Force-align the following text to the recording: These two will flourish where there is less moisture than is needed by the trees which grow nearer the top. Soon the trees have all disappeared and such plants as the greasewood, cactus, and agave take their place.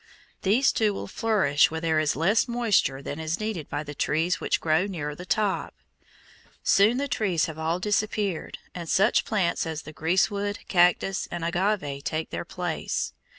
These 0.41 0.71
two 0.71 0.95
will 0.95 1.05
flourish 1.05 1.69
where 1.69 1.79
there 1.79 1.99
is 1.99 2.15
less 2.15 2.47
moisture 2.47 3.03
than 3.03 3.19
is 3.19 3.39
needed 3.39 3.69
by 3.69 3.83
the 3.83 3.93
trees 3.93 4.41
which 4.41 4.59
grow 4.59 4.87
nearer 4.87 5.13
the 5.13 5.27
top. 5.27 5.75
Soon 6.63 6.97
the 6.97 7.07
trees 7.07 7.45
have 7.45 7.59
all 7.59 7.79
disappeared 7.79 8.57
and 8.73 8.89
such 8.89 9.25
plants 9.25 9.67
as 9.67 9.83
the 9.83 9.93
greasewood, 9.93 10.57
cactus, 10.67 11.27
and 11.29 11.45
agave 11.45 12.03
take 12.03 12.31
their 12.31 12.45
place. 12.45 13.13